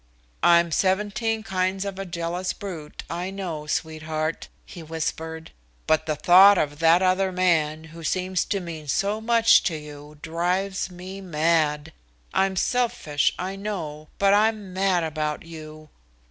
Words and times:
"I'm 0.41 0.71
seventeen 0.71 1.43
kinds 1.43 1.85
of 1.85 1.99
a 1.99 2.07
jealous 2.07 2.53
brute, 2.53 3.03
I 3.07 3.29
know, 3.29 3.67
sweetheart," 3.67 4.47
he 4.65 4.81
whispered, 4.81 5.51
"but 5.85 6.07
the 6.07 6.15
thought 6.15 6.57
of 6.57 6.79
that 6.79 7.03
other 7.03 7.31
man, 7.31 7.83
who 7.83 8.03
seems 8.03 8.43
to 8.45 8.59
mean 8.59 8.87
so 8.87 9.21
much 9.21 9.61
to 9.65 9.77
you, 9.77 10.17
drives 10.23 10.89
me 10.89 11.21
mad. 11.21 11.93
I'm 12.33 12.55
selfish, 12.55 13.31
I 13.37 13.55
know, 13.55 14.07
but 14.17 14.33
I'm 14.33 14.73
mad 14.73 15.03
about 15.03 15.43
you." 15.45 15.89